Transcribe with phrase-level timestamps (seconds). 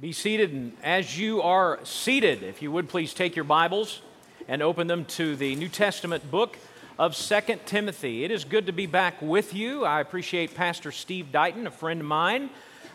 [0.00, 4.00] Be seated, and as you are seated, if you would please take your Bibles
[4.46, 6.56] and open them to the New Testament book
[7.00, 8.22] of Second Timothy.
[8.22, 9.84] It is good to be back with you.
[9.84, 12.50] I appreciate Pastor Steve Dighton, a friend of mine,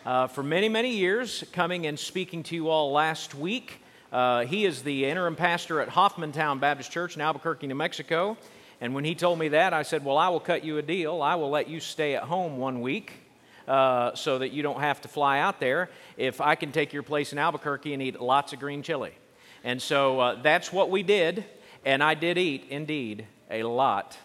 [0.05, 3.81] uh, for many, many years, coming and speaking to you all last week.
[4.13, 8.37] Uh, he is the interim pastor at Hoffmantown Baptist Church in Albuquerque, New Mexico.
[8.79, 11.21] And when he told me that, I said, Well, I will cut you a deal.
[11.21, 13.22] I will let you stay at home one week
[13.67, 17.03] uh, so that you don't have to fly out there if I can take your
[17.03, 19.13] place in Albuquerque and eat lots of green chili.
[19.63, 21.45] And so uh, that's what we did,
[21.85, 24.17] and I did eat, indeed, a lot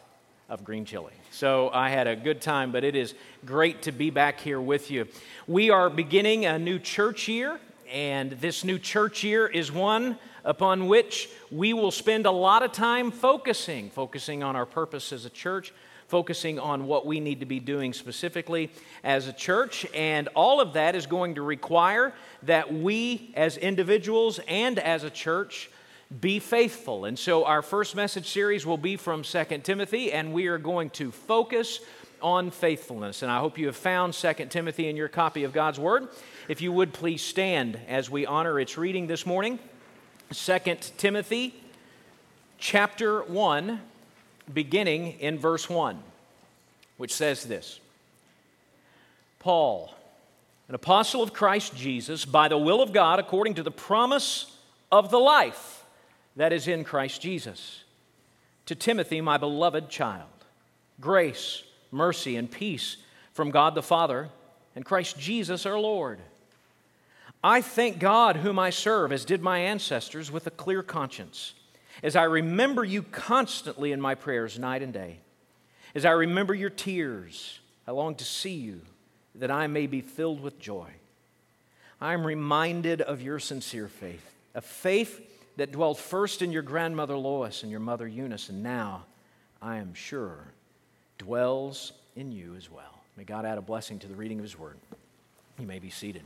[0.48, 1.12] of green chili.
[1.30, 4.90] So I had a good time, but it is great to be back here with
[4.90, 5.06] you.
[5.46, 7.60] We are beginning a new church year,
[7.92, 12.72] and this new church year is one upon which we will spend a lot of
[12.72, 15.72] time focusing, focusing on our purpose as a church,
[16.08, 18.70] focusing on what we need to be doing specifically
[19.04, 19.86] as a church.
[19.94, 22.12] And all of that is going to require
[22.42, 25.70] that we, as individuals and as a church,
[26.20, 27.04] be faithful.
[27.04, 30.90] And so our first message series will be from 2 Timothy, and we are going
[30.90, 31.80] to focus
[32.22, 33.22] on faithfulness.
[33.22, 36.08] And I hope you have found 2 Timothy in your copy of God's Word.
[36.48, 39.58] If you would please stand as we honor its reading this morning.
[40.32, 40.58] 2
[40.96, 41.54] Timothy
[42.58, 43.80] chapter 1
[44.52, 45.98] beginning in verse 1,
[46.96, 47.80] which says this
[49.38, 49.94] Paul,
[50.68, 54.54] an apostle of Christ Jesus, by the will of God, according to the promise
[54.92, 55.84] of the life
[56.36, 57.82] that is in Christ Jesus.
[58.66, 60.28] To Timothy, my beloved child,
[61.00, 62.98] grace, mercy, and peace
[63.32, 64.28] from God the Father
[64.76, 66.18] and Christ Jesus our Lord.
[67.42, 71.54] I thank God, whom I serve, as did my ancestors, with a clear conscience
[72.02, 75.18] as I remember you constantly in my prayers, night and day,
[75.94, 78.80] as I remember your tears, I long to see you
[79.34, 80.88] that I may be filled with joy.
[82.00, 85.20] I am reminded of your sincere faith, a faith
[85.56, 89.04] that dwelt first in your grandmother Lois and your mother Eunice, and now,
[89.60, 90.38] I am sure,
[91.18, 93.00] dwells in you as well.
[93.16, 94.76] May God add a blessing to the reading of his word.
[95.58, 96.22] You may be seated.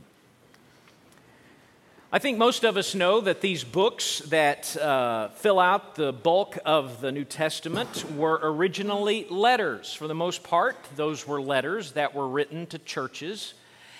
[2.15, 6.59] I think most of us know that these books that uh, fill out the bulk
[6.63, 9.95] of the New Testament were originally letters.
[9.95, 13.55] For the most part, those were letters that were written to churches.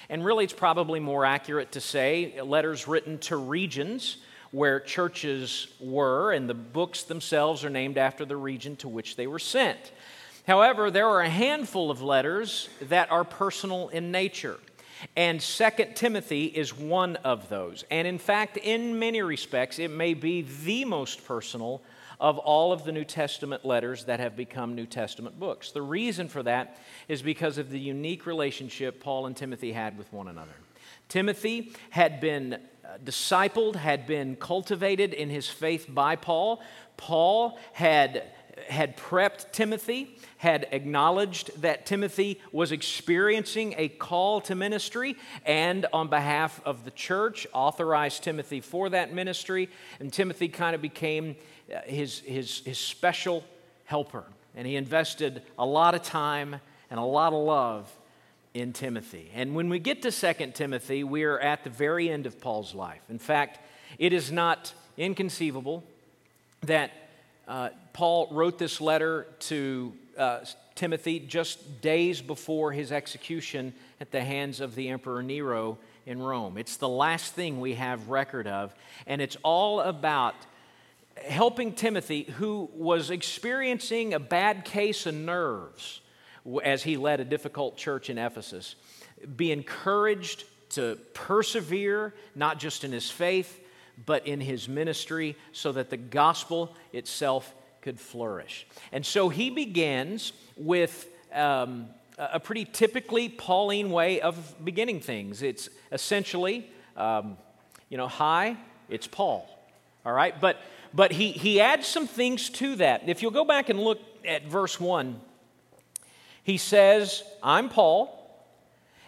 [0.09, 4.17] And really, it's probably more accurate to say letters written to regions
[4.51, 9.25] where churches were, and the books themselves are named after the region to which they
[9.25, 9.91] were sent.
[10.45, 14.59] However, there are a handful of letters that are personal in nature.
[15.15, 17.83] And Second Timothy is one of those.
[17.91, 21.81] And in fact, in many respects, it may be the most personal
[22.19, 25.71] of all of the New Testament letters that have become New Testament books.
[25.71, 26.77] The reason for that
[27.07, 30.53] is because of the unique relationship Paul and Timothy had with one another.
[31.09, 36.61] Timothy had been uh, discipled, had been cultivated in his faith by Paul.
[36.97, 38.23] Paul had,
[38.65, 45.15] had prepped Timothy had acknowledged that Timothy was experiencing a call to ministry
[45.45, 49.69] and, on behalf of the church, authorized Timothy for that ministry.
[50.01, 51.37] And Timothy kind of became
[51.73, 53.45] uh, his, his, his special
[53.85, 54.25] helper.
[54.53, 56.59] And he invested a lot of time
[56.89, 57.89] and a lot of love
[58.53, 59.31] in Timothy.
[59.33, 62.75] And when we get to 2 Timothy, we are at the very end of Paul's
[62.75, 63.01] life.
[63.09, 63.59] In fact,
[63.97, 65.85] it is not inconceivable
[66.63, 66.91] that
[67.47, 70.39] uh, Paul wrote this letter to uh,
[70.75, 76.57] Timothy just days before his execution at the hands of the Emperor Nero in Rome.
[76.57, 78.73] It's the last thing we have record of,
[79.07, 80.35] and it's all about
[81.27, 86.01] helping Timothy, who was experiencing a bad case of nerves
[86.63, 88.75] as he led a difficult church in Ephesus,
[89.35, 93.62] be encouraged to persevere, not just in his faith,
[94.05, 98.65] but in his ministry, so that the gospel itself could flourish.
[98.91, 101.87] And so he begins with um,
[102.17, 105.41] a pretty typically Pauline way of beginning things.
[105.41, 107.37] It's essentially, um,
[107.89, 108.57] you know, hi,
[108.89, 109.47] it's Paul.
[110.05, 110.39] All right?
[110.39, 110.57] But,
[110.93, 113.07] but he, he adds some things to that.
[113.07, 115.19] If you'll go back and look at verse 1,
[116.43, 118.19] he says, I'm Paul,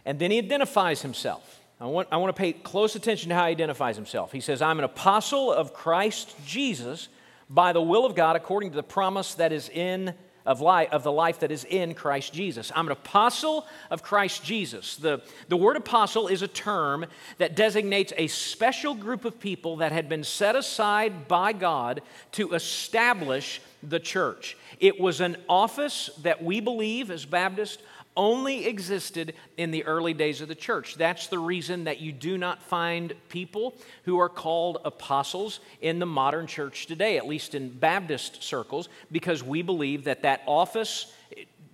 [0.05, 1.54] and then he identifies himself.
[1.79, 4.31] I want, I want to pay close attention to how he identifies himself.
[4.31, 7.09] He says, I'm an apostle of Christ Jesus
[7.49, 10.13] by the will of God according to the promise that is in
[10.45, 12.71] of life of the life that is in Christ Jesus.
[12.75, 14.95] I'm an apostle of Christ Jesus.
[14.95, 17.05] The, the word apostle is a term
[17.39, 22.01] that designates a special group of people that had been set aside by God
[22.33, 24.55] to establish the church.
[24.79, 27.81] It was an office that we believe as Baptists
[28.17, 30.95] only existed in the early days of the church.
[30.95, 36.05] That's the reason that you do not find people who are called apostles in the
[36.05, 41.13] modern church today, at least in Baptist circles, because we believe that that office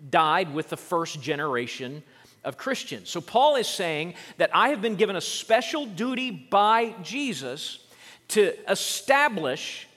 [0.10, 2.04] died with the first generation
[2.44, 3.10] of Christians.
[3.10, 7.86] So Paul is saying that I have been given a special duty by Jesus
[8.30, 9.88] to establish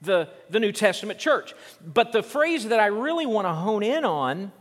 [0.00, 1.54] the, the New Testament church.
[1.84, 4.52] But the phrase that I really want to hone in on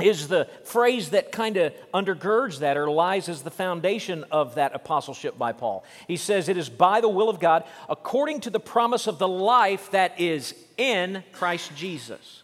[0.00, 4.74] is the phrase that kind of undergirds that or lies as the foundation of that
[4.74, 5.84] apostleship by Paul.
[6.08, 9.28] He says, It is by the will of God, according to the promise of the
[9.28, 12.42] life that is in Christ Jesus.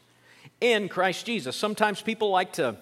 [0.60, 1.56] In Christ Jesus.
[1.56, 2.76] Sometimes people like to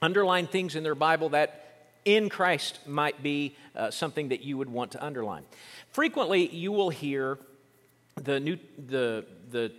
[0.00, 1.60] underline things in their Bible that
[2.06, 5.44] in Christ might be uh, something that you would want to underline.
[5.90, 7.38] Frequently, you will hear
[8.16, 9.72] the, new, the, the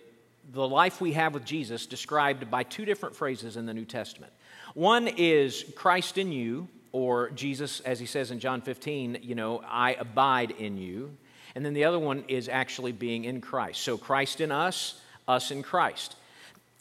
[0.53, 4.33] the life we have with Jesus described by two different phrases in the New Testament.
[4.74, 9.62] One is Christ in you, or Jesus, as he says in John 15, you know,
[9.65, 11.15] I abide in you.
[11.56, 13.81] And then the other one is actually being in Christ.
[13.81, 16.15] So Christ in us, us in Christ.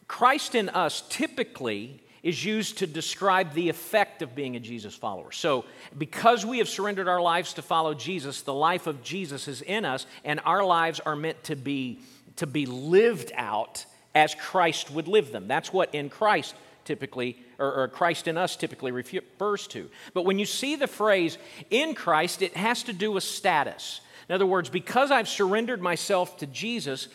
[0.08, 5.32] Christ in us typically is used to describe the effect of being a Jesus follower.
[5.32, 5.64] So,
[5.96, 9.84] because we have surrendered our lives to follow Jesus, the life of Jesus is in
[9.84, 12.00] us, and our lives are meant to be
[12.40, 13.84] to be lived out
[14.14, 15.46] as Christ would live them.
[15.46, 16.54] That's what in Christ
[16.87, 19.90] typically, or, or, Christ in us typically refers to.
[20.14, 21.37] But when you see the phrase
[21.69, 24.00] in Christ, it has to do with status.
[24.28, 27.08] In other words, because I've surrendered myself to Jesus,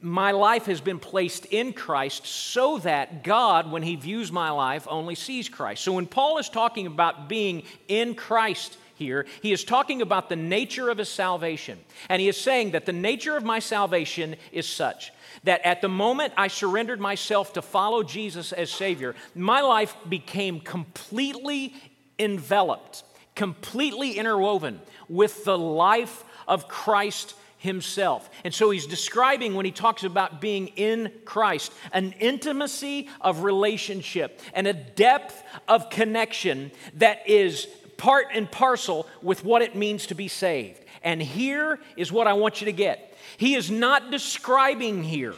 [0.00, 4.86] my life has been placed in Christ so that God, when He views my life,
[4.90, 5.82] only sees Christ.
[5.82, 10.36] So when Paul is talking about being in Christ, here, he is talking about the
[10.36, 11.78] nature of his salvation.
[12.08, 15.12] And he is saying that the nature of my salvation is such
[15.44, 20.60] that at the moment I surrendered myself to follow Jesus as Savior, my life became
[20.60, 21.74] completely
[22.18, 23.04] enveloped,
[23.34, 28.28] completely interwoven with the life of Christ himself.
[28.44, 34.40] And so he's describing when he talks about being in Christ an intimacy of relationship
[34.52, 37.66] and a depth of connection that is
[37.96, 40.80] part and parcel with what it means to be saved.
[41.02, 45.34] And here is what I want you to get He is not describing here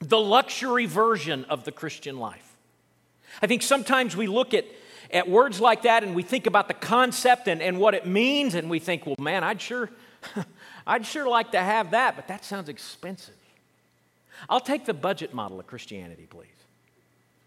[0.00, 2.48] the luxury version of the Christian life.
[3.40, 4.64] I think sometimes we look at,
[5.10, 8.54] at words like that and we think about the concept and, and what it means,
[8.54, 9.90] and we think, well, man, I'd sure,
[10.86, 13.34] I'd sure like to have that, but that sounds expensive.
[14.48, 16.48] I'll take the budget model of Christianity, please.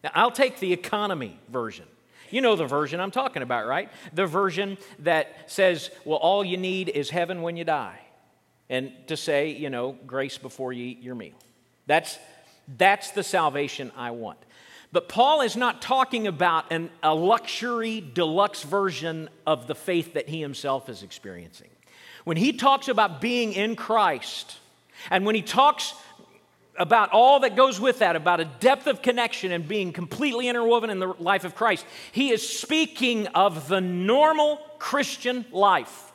[0.04, 1.86] Now, I'll take the economy version.
[2.30, 3.90] You know the version I'm talking about, right?
[4.14, 8.00] The version that says, well, all you need is heaven when you die.
[8.70, 11.36] And to say, you know, grace before you eat your meal.
[11.86, 12.18] That's,
[12.78, 14.40] that's the salvation I want.
[14.92, 20.30] But Paul is not talking about an, a luxury, deluxe version of the faith that
[20.30, 21.70] he himself is experiencing.
[22.24, 24.58] When he talks about being in Christ,
[25.12, 25.94] and when he talks
[26.78, 30.90] about all that goes with that, about a depth of connection and being completely interwoven
[30.90, 31.86] in the life of Christ.
[32.12, 36.12] He is speaking of the normal Christian life.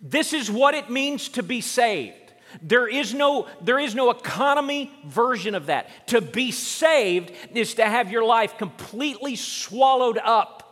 [0.00, 2.14] This is what it means to be saved.
[2.62, 5.88] There is no there is no economy version of that.
[6.08, 10.65] To be saved is to have your life completely swallowed up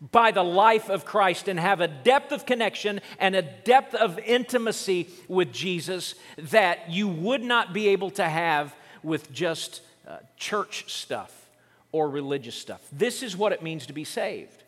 [0.00, 4.18] by the life of Christ and have a depth of connection and a depth of
[4.18, 10.90] intimacy with Jesus that you would not be able to have with just uh, church
[10.90, 11.48] stuff
[11.92, 12.80] or religious stuff.
[12.92, 14.62] This is what it means to be saved.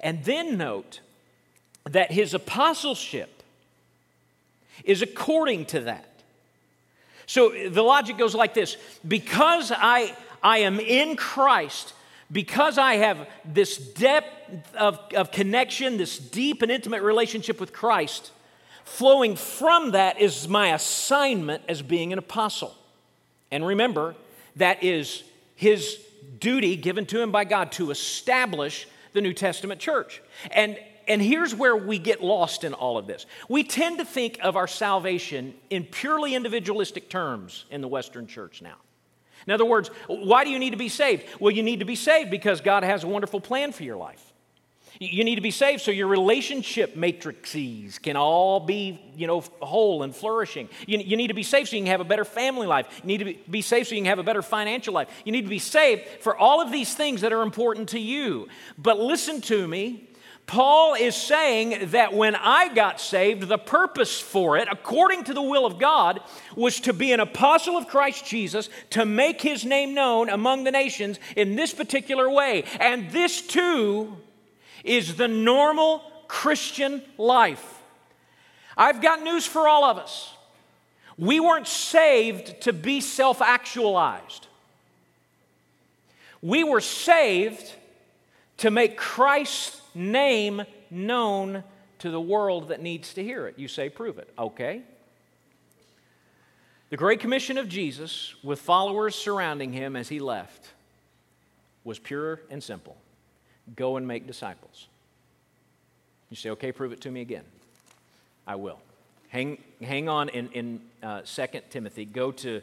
[0.00, 1.00] And then note
[1.84, 3.42] that his apostleship
[4.82, 6.08] is according to that.
[7.26, 11.94] So the logic goes like this because I, I am in Christ,
[12.34, 18.32] because I have this depth of, of connection, this deep and intimate relationship with Christ,
[18.84, 22.74] flowing from that is my assignment as being an apostle.
[23.52, 24.16] And remember,
[24.56, 25.22] that is
[25.54, 26.00] his
[26.40, 30.20] duty given to him by God to establish the New Testament church.
[30.50, 30.76] And,
[31.06, 33.26] and here's where we get lost in all of this.
[33.48, 38.60] We tend to think of our salvation in purely individualistic terms in the Western church
[38.60, 38.74] now.
[39.46, 41.24] In other words, why do you need to be saved?
[41.40, 44.32] Well, you need to be saved because God has a wonderful plan for your life.
[45.00, 50.04] You need to be saved so your relationship matrices can all be, you know, whole
[50.04, 50.68] and flourishing.
[50.86, 52.86] You, you need to be saved so you can have a better family life.
[53.02, 55.08] You need to be, be saved so you can have a better financial life.
[55.24, 58.48] You need to be saved for all of these things that are important to you.
[58.78, 60.10] But listen to me.
[60.46, 65.42] Paul is saying that when I got saved, the purpose for it, according to the
[65.42, 66.20] will of God,
[66.54, 70.70] was to be an apostle of Christ Jesus, to make his name known among the
[70.70, 72.64] nations in this particular way.
[72.78, 74.16] And this too
[74.84, 77.80] is the normal Christian life.
[78.76, 80.34] I've got news for all of us.
[81.16, 84.46] We weren't saved to be self actualized.
[86.42, 87.72] We were saved
[88.58, 91.64] to make Christ's name known
[92.00, 93.58] to the world that needs to hear it.
[93.58, 94.28] You say, prove it.
[94.38, 94.82] Okay.
[96.90, 100.72] The Great Commission of Jesus, with followers surrounding him as he left,
[101.82, 102.96] was pure and simple
[103.76, 104.88] go and make disciples.
[106.30, 107.44] You say, okay, prove it to me again.
[108.46, 108.78] I will.
[109.28, 112.04] Hang, hang on in, in uh, 2 Timothy.
[112.04, 112.60] Go to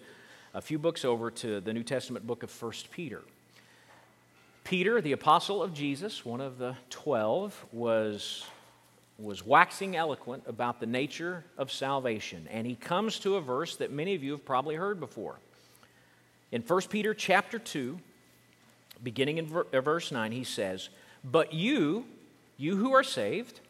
[0.54, 3.22] a few books over to the New Testament book of 1 Peter.
[4.64, 8.46] Peter, the apostle of Jesus, one of the twelve, was,
[9.18, 12.48] was waxing eloquent about the nature of salvation.
[12.50, 15.40] And he comes to a verse that many of you have probably heard before.
[16.52, 18.00] In 1 Peter chapter 2,
[19.04, 20.90] beginning in uh, verse 9, he says,
[21.24, 22.06] But you,
[22.58, 23.62] you who are saved,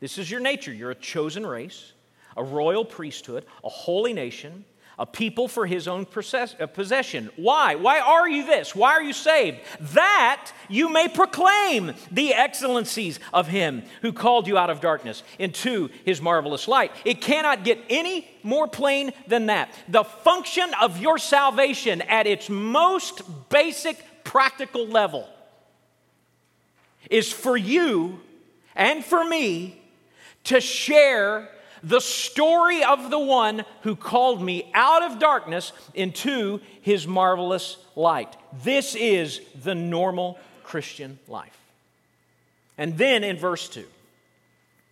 [0.00, 0.72] this is your nature.
[0.72, 1.92] You're a chosen race,
[2.36, 4.64] a royal priesthood, a holy nation
[4.98, 7.30] a people for his own possession.
[7.36, 7.76] Why?
[7.76, 8.74] Why are you this?
[8.74, 9.58] Why are you saved?
[9.94, 15.88] That you may proclaim the excellencies of him who called you out of darkness into
[16.04, 16.90] his marvelous light.
[17.04, 19.72] It cannot get any more plain than that.
[19.88, 25.28] The function of your salvation at its most basic practical level
[27.10, 28.20] is for you
[28.74, 29.80] and for me
[30.44, 31.48] to share
[31.82, 38.36] the story of the one who called me out of darkness into his marvelous light.
[38.62, 41.58] This is the normal Christian life.
[42.76, 43.84] And then in verse 2,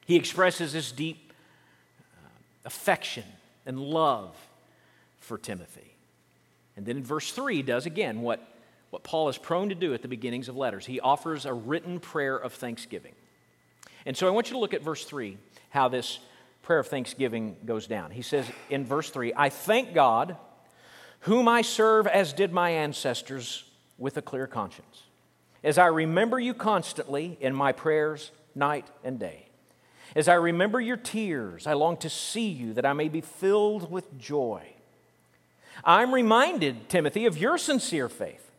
[0.07, 1.33] he expresses his deep
[2.01, 2.29] uh,
[2.65, 3.25] affection
[3.65, 4.35] and love
[5.21, 5.95] for Timothy.
[6.77, 8.47] And then in verse 3, he does again what,
[8.91, 10.87] what Paul is prone to do at the beginnings of letters.
[10.87, 13.13] He offers a written prayer of thanksgiving.
[14.05, 15.37] And so I want you to look at verse 3,
[15.71, 16.19] how this
[16.67, 18.11] prayer of thanksgiving goes down.
[18.11, 20.37] He says in verse 3 I thank God,
[21.21, 23.63] whom I serve as did my ancestors,
[23.99, 25.05] with a clear conscience,
[25.65, 29.47] as I remember you constantly in my prayers night and day.
[30.17, 33.91] As I remember your tears, I long to see you that I may be filled
[33.91, 34.67] with joy.
[35.85, 38.51] I'm reminded, Timothy, of your sincere faith,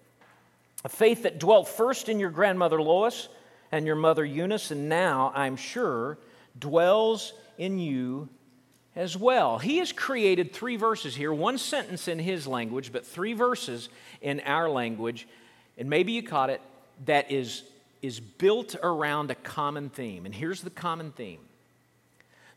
[0.86, 3.28] a faith that dwelt first in your grandmother Lois
[3.72, 6.18] and your mother Eunice, and now, I'm sure,
[6.58, 8.30] dwells in you
[8.96, 9.60] as well.
[9.60, 13.90] He has created three verses here, one sentence in his language, but three verses
[14.22, 15.28] in our language.
[15.78, 16.62] And maybe you caught it,
[17.06, 17.64] that is,
[18.02, 20.26] is built around a common theme.
[20.26, 21.40] And here's the common theme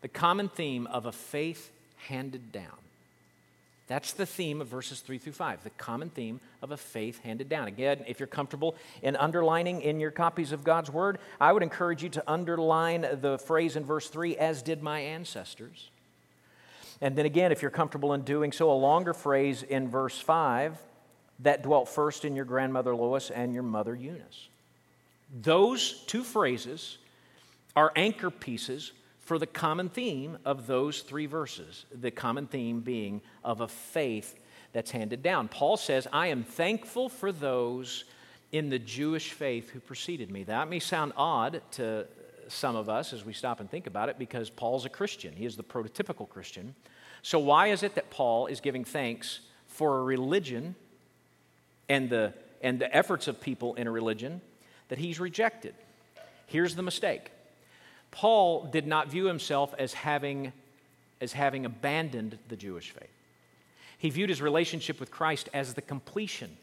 [0.00, 1.70] the common theme of a faith
[2.08, 2.72] handed down.
[3.90, 7.48] That's the theme of verses 3 through 5, the common theme of a faith handed
[7.48, 7.66] down.
[7.66, 12.00] Again, if you're comfortable in underlining in your copies of God's Word, I would encourage
[12.00, 15.90] you to underline the phrase in verse 3, as did my ancestors.
[17.00, 20.78] And then again, if you're comfortable in doing so, a longer phrase in verse 5,
[21.40, 24.46] that dwelt first in your grandmother Lois and your mother Eunice.
[25.42, 26.98] Those two phrases
[27.74, 28.92] are anchor pieces
[29.30, 34.36] for the common theme of those three verses, the common theme being of a faith
[34.72, 35.46] that's handed down.
[35.46, 38.06] Paul says, I am thankful for those
[38.50, 40.42] in the Jewish faith who preceded me.
[40.42, 42.08] That may sound odd to
[42.48, 45.32] some of us as we stop and think about it because Paul's a Christian.
[45.32, 46.74] He is the prototypical Christian.
[47.22, 50.74] So, why is it that Paul is giving thanks for a religion
[51.88, 54.40] and the, and the efforts of people in a religion
[54.88, 55.76] that he's rejected?
[56.48, 57.30] Here's the mistake
[58.10, 60.52] Paul did not view himself as having,
[61.20, 63.10] as having abandoned the Jewish faith.
[63.98, 66.56] He viewed his relationship with Christ as the completion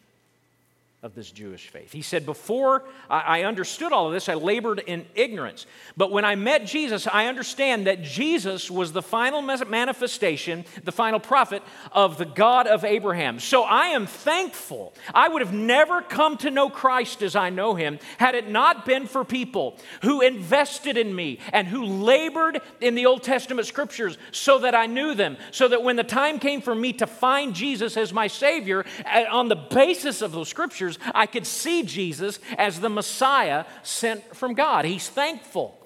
[1.07, 1.93] of this Jewish faith.
[1.93, 5.65] He said, Before I understood all of this, I labored in ignorance.
[5.95, 11.21] But when I met Jesus, I understand that Jesus was the final manifestation, the final
[11.21, 13.39] prophet of the God of Abraham.
[13.39, 14.93] So I am thankful.
[15.13, 18.85] I would have never come to know Christ as I know him had it not
[18.85, 24.17] been for people who invested in me and who labored in the Old Testament scriptures
[24.33, 27.55] so that I knew them, so that when the time came for me to find
[27.55, 28.83] Jesus as my Savior,
[29.31, 34.35] on the basis of those scriptures, scriptures, I could see Jesus as the Messiah sent
[34.35, 34.85] from God.
[34.85, 35.77] He's thankful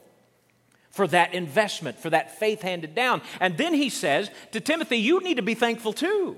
[0.90, 3.22] for that investment, for that faith handed down.
[3.40, 6.38] And then he says to Timothy, You need to be thankful too.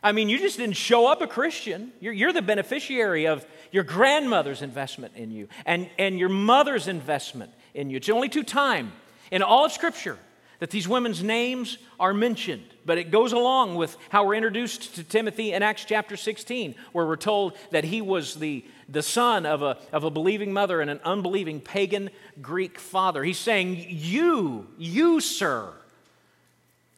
[0.00, 1.92] I mean, you just didn't show up a Christian.
[1.98, 7.50] You're, you're, the beneficiary of your grandmother's investment in you and, and your mother's investment
[7.74, 7.96] in you.
[7.96, 8.92] It's the only two time
[9.32, 10.16] in all of Scripture
[10.58, 12.64] that these women's names are mentioned.
[12.84, 17.06] But it goes along with how we're introduced to Timothy in Acts chapter 16, where
[17.06, 20.90] we're told that he was the, the son of a, of a believing mother and
[20.90, 22.10] an unbelieving pagan
[22.42, 23.22] Greek father.
[23.22, 25.72] He's saying, You, you, sir,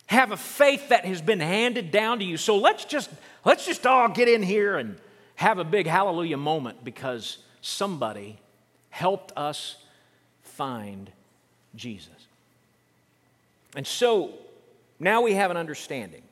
[0.07, 2.37] have a faith that has been handed down to you.
[2.37, 3.11] So let's just
[3.45, 4.97] let's just all get in here and
[5.37, 8.39] have a big hallelujah moment because somebody
[8.89, 9.77] helped us
[10.43, 11.13] find
[11.75, 12.20] Jesus.
[13.77, 14.35] And so
[14.99, 16.23] now we have an understanding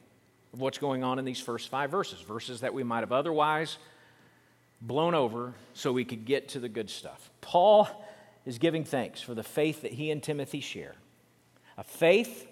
[0.52, 3.78] of what's going on in these first five verses, verses that we might have otherwise
[4.80, 7.30] blown over so we could get to the good stuff.
[7.40, 7.88] Paul
[8.46, 10.94] is giving thanks for the faith that he and Timothy share,
[11.76, 12.46] a faith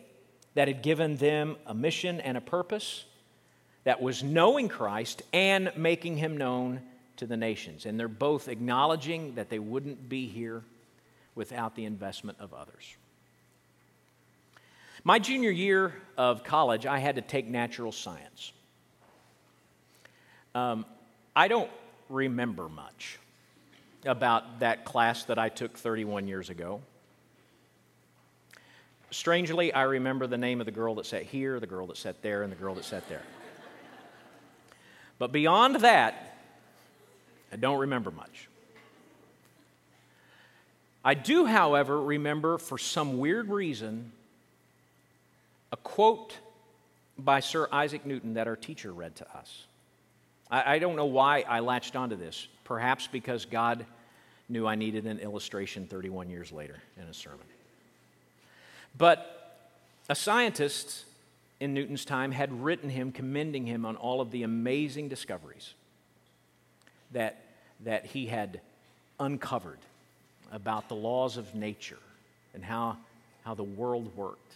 [0.55, 3.05] that had given them a mission and a purpose
[3.85, 6.81] that was knowing Christ and making him known
[7.19, 7.87] to the nations.
[7.87, 10.63] And they're both acknowledging that they wouldn't be here
[11.35, 12.97] without the investment of others.
[15.07, 18.51] My junior year of college, I had to take natural science.
[20.53, 20.85] Um,
[21.37, 21.71] I don't
[22.09, 23.21] remember much
[24.05, 26.81] about that class that I took 31 years ago.
[29.13, 32.21] Strangely, I remember the name of the girl that sat here, the girl that sat
[32.21, 33.23] there, and the girl that sat there.
[35.21, 36.37] But beyond that,
[37.53, 38.49] I don't remember much.
[41.05, 44.11] I do, however, remember for some weird reason
[45.73, 46.39] a quote
[47.19, 49.67] by Sir Isaac Newton that our teacher read to us.
[50.51, 52.47] I, I don't know why I latched onto this.
[52.65, 53.87] Perhaps because God
[54.49, 57.47] knew I needed an illustration 31 years later in a sermon.
[58.97, 59.59] But
[60.09, 61.05] a scientist
[61.61, 65.75] in Newton's time had written him, commending him on all of the amazing discoveries
[67.13, 67.43] that,
[67.85, 68.61] that he had
[69.19, 69.79] uncovered
[70.53, 71.99] about the laws of nature
[72.55, 72.97] and how,
[73.45, 74.53] how the world worked.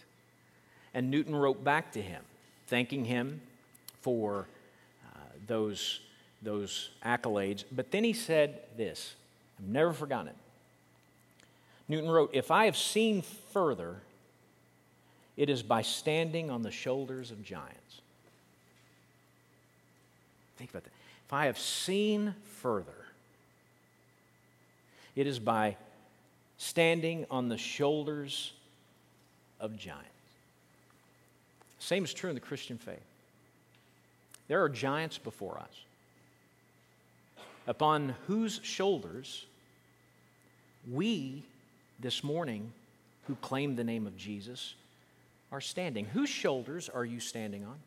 [0.93, 2.23] And Newton wrote back to him,
[2.67, 3.41] thanking him
[4.01, 4.47] for
[5.05, 6.01] uh, those,
[6.41, 7.63] those accolades.
[7.71, 9.15] But then he said this
[9.59, 10.35] I've never forgotten it.
[11.87, 13.21] Newton wrote, If I have seen
[13.51, 14.01] further,
[15.37, 18.01] it is by standing on the shoulders of giants.
[20.57, 20.91] Think about that.
[21.25, 23.05] If I have seen further,
[25.15, 25.77] it is by
[26.57, 28.53] standing on the shoulders
[29.59, 30.10] of giants.
[31.81, 32.99] Same is true in the Christian faith.
[34.47, 35.83] There are giants before us,
[37.65, 39.45] upon whose shoulders
[40.89, 41.43] we,
[41.99, 42.71] this morning,
[43.27, 44.75] who claim the name of Jesus,
[45.51, 46.05] are standing.
[46.05, 47.77] Whose shoulders are you standing on?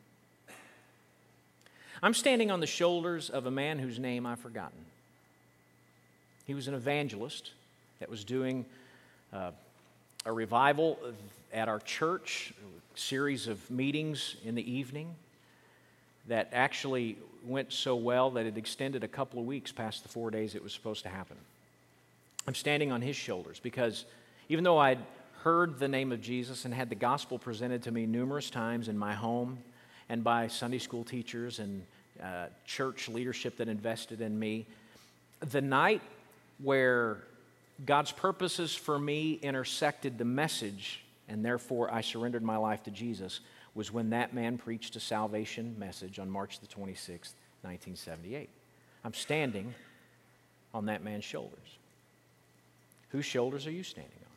[2.03, 4.85] I'm standing on the shoulders of a man whose name I've forgotten.
[6.45, 7.51] He was an evangelist
[7.99, 8.65] that was doing
[9.31, 9.51] uh,
[10.25, 10.99] a revival
[11.55, 12.53] at our church,
[12.95, 15.15] series of meetings in the evening
[16.27, 20.29] that actually went so well that it extended a couple of weeks past the four
[20.29, 21.37] days it was supposed to happen.
[22.45, 24.05] I'm standing on his shoulders because
[24.49, 24.99] even though I'd
[25.43, 28.97] heard the name of Jesus and had the gospel presented to me numerous times in
[28.97, 29.57] my home
[30.09, 31.83] and by Sunday school teachers and
[32.21, 34.67] uh, church leadership that invested in me,
[35.39, 36.01] the night
[36.61, 37.19] where
[37.85, 43.39] God's purposes for me intersected the message, and therefore I surrendered my life to Jesus,
[43.73, 48.49] was when that man preached a salvation message on March the 26th, 1978.
[49.03, 49.73] I'm standing
[50.73, 51.77] on that man's shoulders.
[53.09, 54.31] Whose shoulders are you standing on?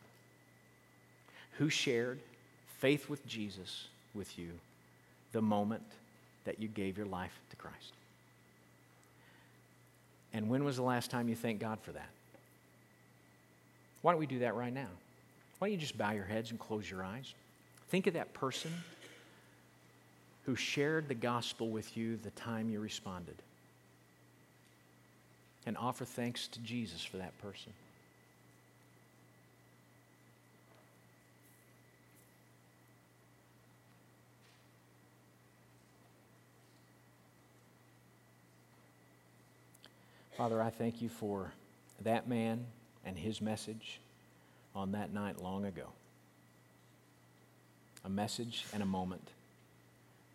[1.57, 2.19] Who shared
[2.79, 4.51] faith with Jesus with you
[5.31, 5.83] the moment
[6.45, 7.93] that you gave your life to Christ?
[10.33, 12.09] And when was the last time you thanked God for that?
[14.01, 14.87] Why don't we do that right now?
[15.59, 17.33] Why don't you just bow your heads and close your eyes?
[17.89, 18.71] Think of that person
[20.45, 23.35] who shared the gospel with you the time you responded.
[25.65, 27.73] And offer thanks to Jesus for that person.
[40.37, 41.51] Father, I thank you for
[42.01, 42.65] that man
[43.05, 43.99] and his message
[44.75, 45.87] on that night long ago.
[48.05, 49.27] A message and a moment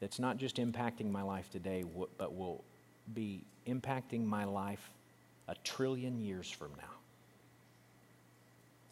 [0.01, 1.85] that's not just impacting my life today,
[2.19, 2.63] but will
[3.15, 4.91] be impacting my life
[5.49, 6.95] a trillion years from now.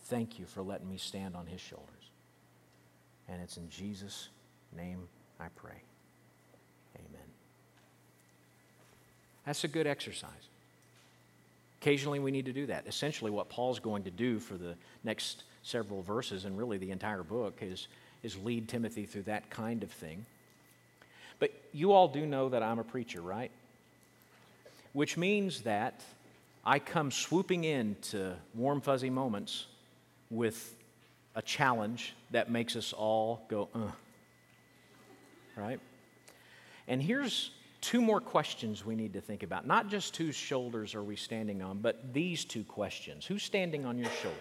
[0.04, 1.88] Thank you for letting me stand on his shoulders.
[3.28, 4.28] And it's in Jesus'
[4.76, 5.08] name
[5.40, 5.80] I pray.
[6.96, 7.28] Amen.
[9.46, 10.30] That's a good exercise.
[11.82, 12.86] Occasionally, we need to do that.
[12.86, 17.24] Essentially, what Paul's going to do for the next several verses, and really the entire
[17.24, 17.88] book is,
[18.22, 20.24] is lead Timothy through that kind of thing.
[21.40, 23.50] But you all do know that I'm a preacher, right?
[24.92, 26.04] Which means that
[26.64, 29.66] I come swooping in to warm, fuzzy moments
[30.30, 30.76] with
[31.34, 33.90] a challenge that makes us all go, uh.
[35.56, 35.80] Right?
[36.86, 37.50] And here's
[37.82, 39.66] two more questions we need to think about.
[39.66, 43.98] Not just whose shoulders are we standing on, but these two questions Who's standing on
[43.98, 44.38] your shoulders?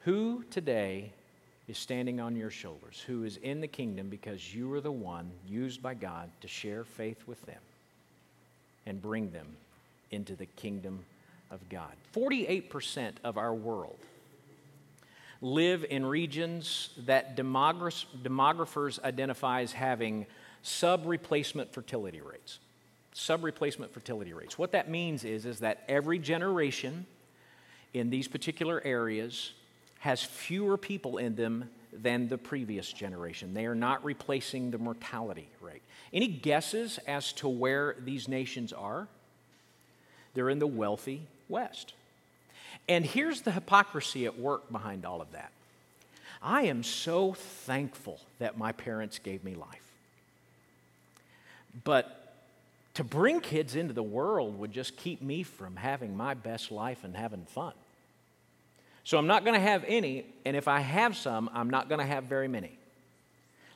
[0.00, 1.10] Who today
[1.66, 3.02] is standing on your shoulders?
[3.06, 6.84] Who is in the kingdom because you are the one used by God to share
[6.84, 7.60] faith with them
[8.84, 9.56] and bring them
[10.10, 11.04] into the kingdom
[11.50, 11.92] of God?
[12.14, 13.98] 48% of our world
[15.44, 20.24] live in regions that demographers identify as having
[20.62, 22.60] sub replacement fertility rates.
[23.12, 24.58] Sub replacement fertility rates.
[24.58, 27.04] What that means is, is that every generation
[27.92, 29.52] in these particular areas
[29.98, 33.52] has fewer people in them than the previous generation.
[33.52, 35.82] They are not replacing the mortality rate.
[36.10, 39.08] Any guesses as to where these nations are?
[40.32, 41.92] They're in the wealthy West.
[42.88, 45.52] And here's the hypocrisy at work behind all of that.
[46.42, 49.80] I am so thankful that my parents gave me life.
[51.82, 52.34] But
[52.94, 57.02] to bring kids into the world would just keep me from having my best life
[57.02, 57.72] and having fun.
[59.02, 61.98] So I'm not going to have any, and if I have some, I'm not going
[61.98, 62.78] to have very many.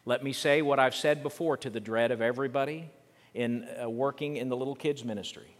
[0.06, 2.90] Let me say what I've said before to the dread of everybody
[3.34, 5.54] in uh, working in the little kids ministry.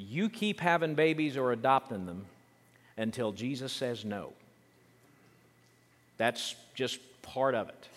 [0.00, 2.26] You keep having babies or adopting them
[2.96, 4.32] until Jesus says no.
[6.18, 7.88] That's just part of it.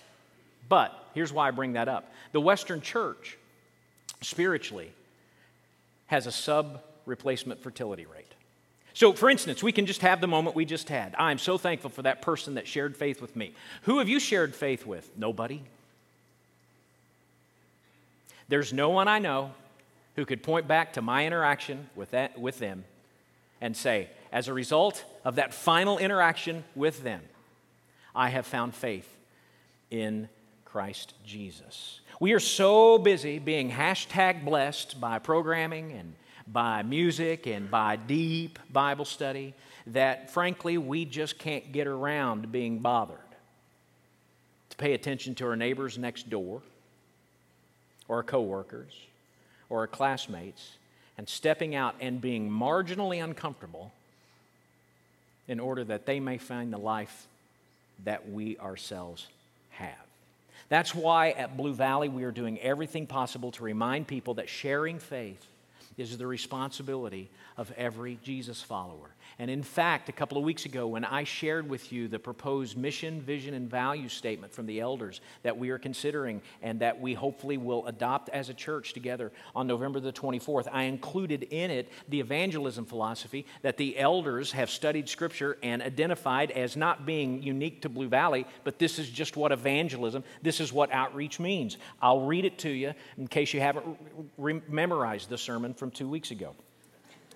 [0.67, 3.37] But here's why I bring that up the Western church,
[4.21, 4.91] spiritually,
[6.07, 8.25] has a sub replacement fertility rate.
[8.93, 11.13] So, for instance, we can just have the moment we just had.
[11.19, 13.53] I'm so thankful for that person that shared faith with me.
[13.83, 15.09] Who have you shared faith with?
[15.17, 15.61] Nobody.
[18.49, 19.51] There's no one I know
[20.15, 22.83] who could point back to my interaction with, that, with them
[23.59, 27.21] and say, as a result of that final interaction with them,
[28.15, 29.07] I have found faith
[29.89, 30.29] in
[30.65, 31.99] Christ Jesus.
[32.19, 36.15] We are so busy being hashtag blessed by programming and
[36.47, 39.53] by music and by deep Bible study
[39.87, 43.17] that frankly we just can't get around being bothered
[44.69, 46.61] to pay attention to our neighbors next door
[48.07, 48.93] or our coworkers
[49.71, 50.75] or classmates
[51.17, 53.91] and stepping out and being marginally uncomfortable
[55.47, 57.25] in order that they may find the life
[58.03, 59.27] that we ourselves
[59.71, 59.95] have.
[60.69, 64.99] That's why at Blue Valley we are doing everything possible to remind people that sharing
[64.99, 65.45] faith
[65.97, 69.09] is the responsibility of every Jesus follower.
[69.39, 72.77] And in fact, a couple of weeks ago, when I shared with you the proposed
[72.77, 77.13] mission, vision, and value statement from the elders that we are considering and that we
[77.13, 81.89] hopefully will adopt as a church together on November the 24th, I included in it
[82.09, 87.81] the evangelism philosophy that the elders have studied Scripture and identified as not being unique
[87.81, 91.77] to Blue Valley, but this is just what evangelism, this is what outreach means.
[92.01, 93.85] I'll read it to you in case you haven't
[94.37, 96.55] re- memorized the sermon from two weeks ago.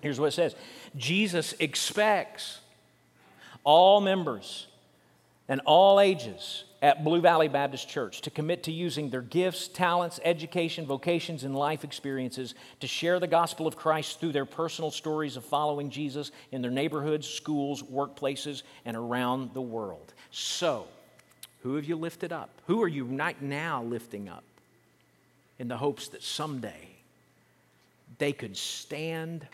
[0.00, 0.54] Here's what it says
[0.96, 2.60] Jesus expects
[3.64, 4.66] all members
[5.48, 10.20] and all ages at Blue Valley Baptist Church to commit to using their gifts, talents,
[10.24, 15.36] education, vocations, and life experiences to share the gospel of Christ through their personal stories
[15.36, 20.14] of following Jesus in their neighborhoods, schools, workplaces, and around the world.
[20.30, 20.86] So,
[21.62, 22.50] who have you lifted up?
[22.66, 24.44] Who are you right now lifting up
[25.58, 26.88] in the hopes that someday
[28.18, 29.46] they could stand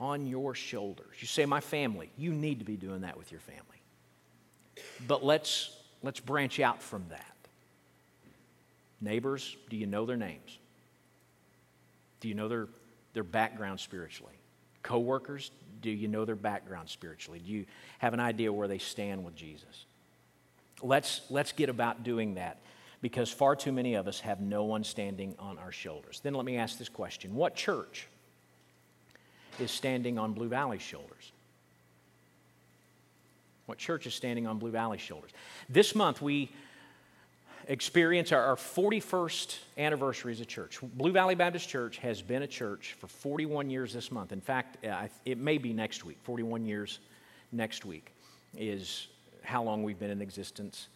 [0.00, 1.14] on your shoulders.
[1.20, 3.62] You say, My family, you need to be doing that with your family.
[5.06, 7.26] But let's, let's branch out from that.
[9.00, 10.58] Neighbors, do you know their names?
[12.20, 12.68] Do you know their,
[13.14, 14.34] their background spiritually?
[14.82, 15.50] Coworkers,
[15.82, 17.40] do you know their background spiritually?
[17.44, 17.66] Do you
[17.98, 19.84] have an idea where they stand with Jesus?
[20.82, 22.58] Let's, let's get about doing that
[23.02, 26.20] because far too many of us have no one standing on our shoulders.
[26.20, 28.08] Then let me ask this question What church
[29.60, 31.32] is standing on Blue Valley's shoulders?
[33.66, 35.30] What church is standing on Blue Valley's shoulders?
[35.68, 36.50] This month we
[37.68, 40.80] experience our, our 41st anniversary as a church.
[40.82, 44.32] Blue Valley Baptist Church has been a church for 41 years this month.
[44.32, 46.18] In fact, uh, it may be next week.
[46.24, 46.98] 41 years
[47.52, 48.12] next week
[48.56, 49.06] is
[49.42, 50.88] how long we've been in existence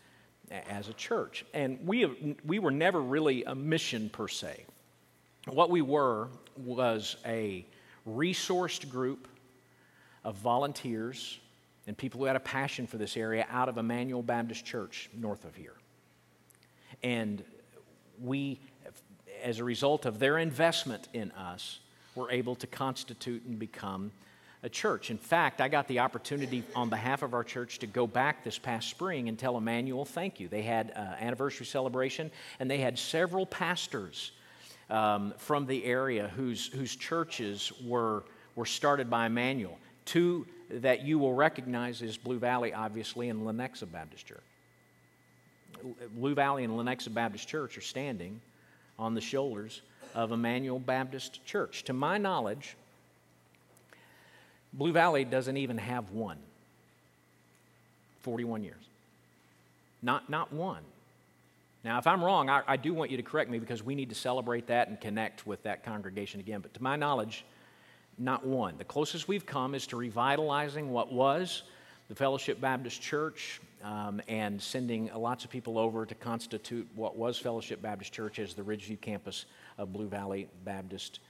[0.50, 1.44] as a church.
[1.54, 4.64] And we, have, we were never really a mission per se.
[5.46, 7.64] What we were was a
[8.06, 9.28] resourced group
[10.24, 11.38] of volunteers
[11.86, 15.44] and people who had a passion for this area out of Emmanuel Baptist Church north
[15.44, 15.74] of here.
[17.02, 17.44] And
[18.22, 18.60] we,
[19.42, 21.80] as a result of their investment in us,
[22.14, 24.12] were able to constitute and become
[24.62, 25.10] a church.
[25.10, 28.58] In fact, I got the opportunity on behalf of our church to go back this
[28.58, 30.48] past spring and tell Emmanuel thank you.
[30.48, 34.32] They had an anniversary celebration, and they had several pastors
[34.90, 39.78] um, from the area whose, whose churches were, were started by Emmanuel.
[40.04, 44.42] Two that you will recognize is Blue Valley, obviously, and Lenexa Baptist Church.
[46.16, 48.40] Blue Valley and Lenexa Baptist Church are standing
[48.98, 49.82] on the shoulders
[50.14, 51.84] of Emmanuel Baptist Church.
[51.84, 52.76] To my knowledge,
[54.72, 56.38] Blue Valley doesn't even have one.
[58.22, 58.76] 41 years.
[60.02, 60.82] Not, not one.
[61.84, 64.08] Now, if I'm wrong, I, I, do want you to correct me because we need
[64.08, 66.60] to celebrate that and connect with that congregation again.
[66.60, 67.44] But to my knowledge,
[68.18, 68.78] not one.
[68.78, 71.62] The closest we've come is to revitalizing what was
[72.08, 77.38] the Fellowship Baptist Church um, and sending lots of people over to constitute what was
[77.38, 79.44] Fellowship Baptist Church as the Ridgeview campus
[79.76, 81.20] of Blue Valley Baptist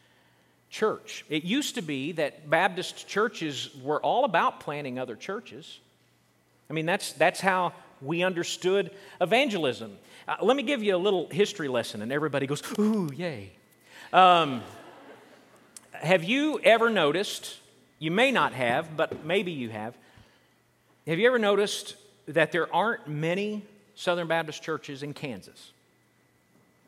[0.70, 1.24] church.
[1.28, 5.80] It used to be that Baptist churches were all about planting other churches.
[6.68, 9.96] I mean, that's, that's how we understood evangelism.
[10.26, 13.52] Uh, let me give you a little history lesson, and everybody goes, Ooh, yay.
[14.12, 14.62] Um,
[15.92, 17.58] have you ever noticed,
[17.98, 19.96] you may not have, but maybe you have,
[21.06, 21.96] have you ever noticed
[22.26, 23.62] that there aren't many
[23.94, 25.72] Southern Baptist churches in Kansas?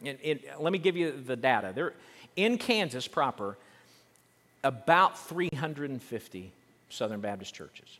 [0.03, 1.73] Let me give you the data.
[1.75, 1.95] There,
[2.37, 3.57] in Kansas proper,
[4.62, 6.53] about 350
[6.89, 7.99] Southern Baptist churches.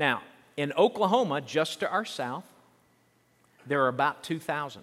[0.00, 0.22] Now,
[0.56, 2.44] in Oklahoma, just to our south,
[3.66, 4.80] there are about 2,000.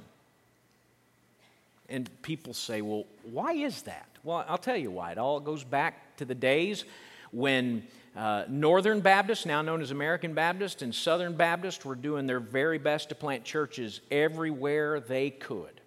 [1.89, 4.07] And people say, well, why is that?
[4.23, 5.13] Well, I'll tell you why.
[5.13, 6.85] It all goes back to the days
[7.31, 12.39] when uh, Northern Baptists, now known as American Baptists, and Southern Baptists were doing their
[12.39, 15.81] very best to plant churches everywhere they could.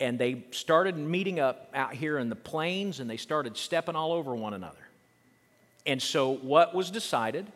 [0.00, 4.12] And they started meeting up out here in the plains and they started stepping all
[4.12, 4.78] over one another.
[5.84, 7.46] And so, what was decided,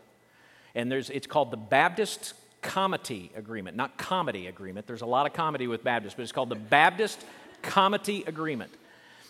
[0.79, 4.87] and there's, it's called the Baptist Comity Agreement, not Comedy Agreement.
[4.87, 7.25] There's a lot of comedy with Baptists, but it's called the Baptist
[7.65, 8.71] Comity Agreement.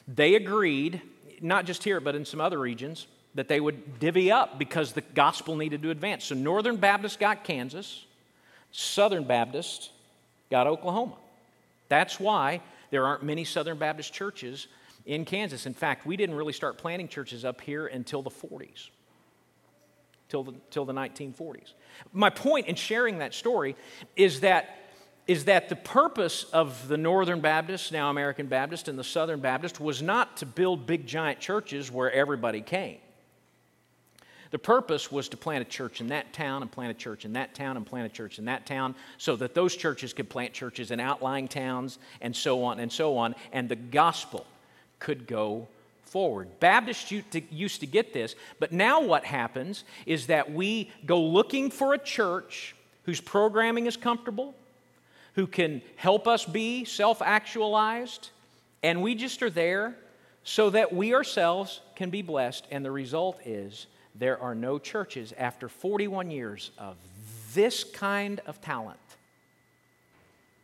[0.06, 1.00] They agreed,
[1.40, 5.00] not just here, but in some other regions, that they would divvy up because the
[5.00, 6.26] gospel needed to advance.
[6.26, 8.04] So, Northern Baptists got Kansas,
[8.70, 9.88] Southern Baptists
[10.50, 11.14] got Oklahoma.
[11.88, 14.66] That's why there aren't many Southern Baptist churches
[15.06, 15.64] in Kansas.
[15.64, 18.88] In fact, we didn't really start planting churches up here until the 40s,
[20.28, 21.72] till the, till the 1940s.
[22.12, 23.76] My point in sharing that story
[24.16, 24.74] is that
[25.26, 29.78] is that the purpose of the Northern Baptist, now American Baptist, and the Southern Baptist
[29.78, 32.96] was not to build big giant churches where everybody came.
[34.50, 37.34] The purpose was to plant a church in that town and plant a church in
[37.34, 40.54] that town and plant a church in that town so that those churches could plant
[40.54, 44.46] churches in outlying towns and so on and so on, and the gospel
[44.98, 45.68] could go
[46.08, 46.48] forward.
[46.60, 51.94] Baptists used to get this, but now what happens is that we go looking for
[51.94, 54.54] a church whose programming is comfortable,
[55.34, 58.30] who can help us be self actualized,
[58.82, 59.94] and we just are there
[60.44, 65.32] so that we ourselves can be blessed, and the result is there are no churches
[65.36, 66.96] after 41 years of
[67.54, 68.98] this kind of talent,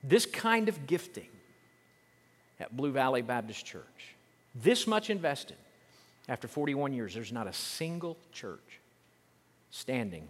[0.03, 1.29] this kind of gifting
[2.61, 4.14] at Blue Valley Baptist Church.
[4.55, 5.57] This much invested
[6.29, 8.81] after 41 years, there's not a single church
[9.71, 10.29] standing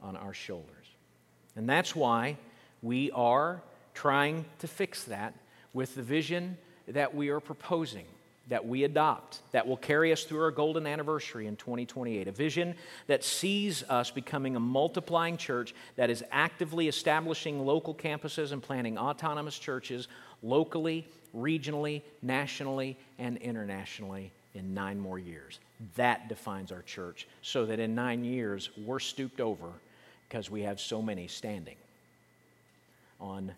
[0.00, 0.86] on our shoulders.
[1.56, 2.36] And that's why
[2.82, 3.62] we are
[3.94, 5.34] trying to fix that
[5.72, 8.06] with the vision that we are proposing
[8.48, 12.28] that we adopt that will carry us through our golden anniversary in 2028.
[12.28, 12.74] A vision
[13.06, 18.98] that sees us becoming a multiplying church that is actively establishing local campuses and planting
[18.98, 20.08] autonomous churches
[20.42, 25.58] locally, regionally, nationally, and internationally in nine more years.
[25.96, 29.70] That defines our church so that in nine years we're stooped over
[30.28, 31.76] because we have so many standing
[33.20, 33.52] on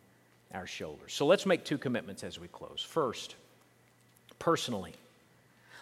[0.54, 1.12] our shoulders.
[1.12, 2.82] So let's make two commitments as we close.
[2.86, 3.34] First,
[4.38, 4.94] personally.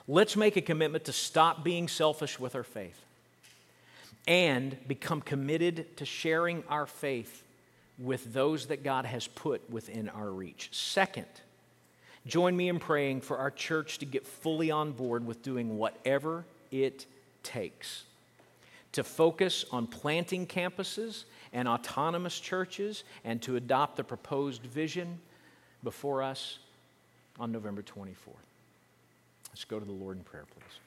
[0.07, 3.01] Let's make a commitment to stop being selfish with our faith
[4.27, 7.43] and become committed to sharing our faith
[7.99, 10.69] with those that God has put within our reach.
[10.73, 11.27] Second,
[12.27, 16.45] join me in praying for our church to get fully on board with doing whatever
[16.71, 17.07] it
[17.43, 18.05] takes
[18.95, 25.19] to focus on planting campuses and autonomous churches and to adopt the proposed vision
[25.83, 26.61] before us
[27.38, 28.14] on November 24th.
[29.51, 30.79] Let's go to the Lord in prayer, please.